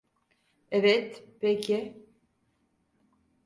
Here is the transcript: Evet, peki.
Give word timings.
Evet, 0.71 1.23
peki. 1.41 2.05